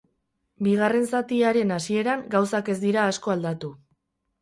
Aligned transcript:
Bigarren 0.67 1.05
zatiaren 1.17 1.75
hasieran 1.77 2.25
gauzak 2.35 2.75
ez 2.77 2.81
dira 2.89 3.07
asko 3.15 3.39
aldatu. 3.39 3.75